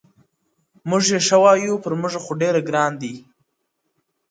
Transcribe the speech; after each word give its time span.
o 0.81 0.83
موږه 0.89 1.09
يې 1.15 1.19
ښه 1.27 1.37
وايو 1.43 1.81
پر 1.83 1.93
موږه 2.01 2.19
خو 2.25 2.31
ډير 2.41 2.55
گران 2.67 2.91
دی؛ 3.01 3.13